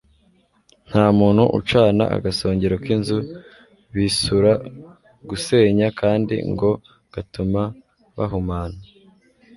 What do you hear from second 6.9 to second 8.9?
gatuma bahumana